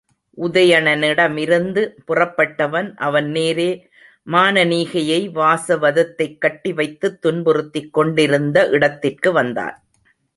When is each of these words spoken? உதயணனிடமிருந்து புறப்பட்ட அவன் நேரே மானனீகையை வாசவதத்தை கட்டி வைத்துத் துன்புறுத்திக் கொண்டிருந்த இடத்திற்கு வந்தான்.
உதயணனிடமிருந்து 0.37 1.81
புறப்பட்ட 2.05 2.67
அவன் 2.95 3.29
நேரே 3.29 3.87
மானனீகையை 4.27 5.19
வாசவதத்தை 5.31 6.37
கட்டி 6.37 6.73
வைத்துத் 6.73 7.25
துன்புறுத்திக் 7.25 7.89
கொண்டிருந்த 7.89 8.67
இடத்திற்கு 8.69 9.31
வந்தான். 9.31 9.83